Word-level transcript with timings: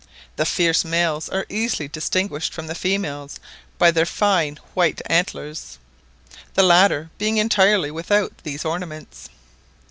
The 0.35 0.47
fierce 0.47 0.83
males 0.83 1.29
are 1.29 1.45
easily 1.47 1.87
distinguished 1.87 2.53
from 2.55 2.65
the 2.65 2.73
females 2.73 3.39
by 3.77 3.91
their 3.91 4.07
fine 4.07 4.55
white 4.73 4.99
antlers, 5.05 5.77
the 6.55 6.63
latter 6.63 7.11
being 7.19 7.37
entirely 7.37 7.91
without 7.91 8.33
these 8.41 8.65
ornaments. 8.65 9.29